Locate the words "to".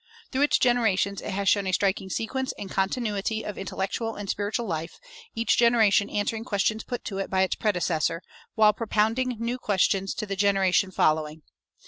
7.05-7.19, 10.15-10.25